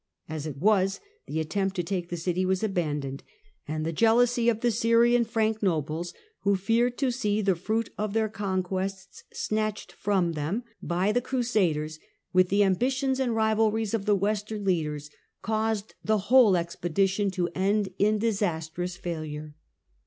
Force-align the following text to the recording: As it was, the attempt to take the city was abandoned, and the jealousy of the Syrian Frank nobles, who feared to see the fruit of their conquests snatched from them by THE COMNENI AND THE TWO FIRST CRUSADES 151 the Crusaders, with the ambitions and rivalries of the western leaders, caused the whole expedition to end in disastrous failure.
As 0.27 0.47
it 0.47 0.57
was, 0.57 0.99
the 1.27 1.39
attempt 1.39 1.75
to 1.75 1.83
take 1.83 2.09
the 2.09 2.17
city 2.17 2.43
was 2.43 2.63
abandoned, 2.63 3.21
and 3.67 3.85
the 3.85 3.93
jealousy 3.93 4.49
of 4.49 4.61
the 4.61 4.71
Syrian 4.71 5.23
Frank 5.25 5.61
nobles, 5.61 6.15
who 6.39 6.55
feared 6.55 6.97
to 6.97 7.11
see 7.11 7.39
the 7.39 7.55
fruit 7.55 7.91
of 7.99 8.13
their 8.13 8.27
conquests 8.27 9.23
snatched 9.31 9.91
from 9.91 10.31
them 10.31 10.63
by 10.81 11.11
THE 11.11 11.21
COMNENI 11.21 11.21
AND 11.21 11.21
THE 11.21 11.21
TWO 11.21 11.37
FIRST 11.37 11.53
CRUSADES 11.53 11.53
151 11.69 11.69
the 11.69 11.69
Crusaders, 11.69 11.99
with 12.33 12.49
the 12.49 12.63
ambitions 12.63 13.19
and 13.19 13.35
rivalries 13.35 13.93
of 13.93 14.05
the 14.05 14.15
western 14.15 14.63
leaders, 14.63 15.09
caused 15.43 15.93
the 16.03 16.17
whole 16.33 16.57
expedition 16.57 17.29
to 17.29 17.49
end 17.53 17.89
in 17.99 18.17
disastrous 18.17 18.97
failure. 18.97 19.53